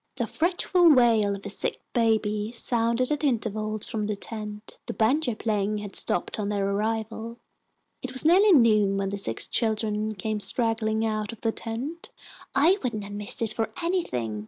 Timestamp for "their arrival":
6.49-7.37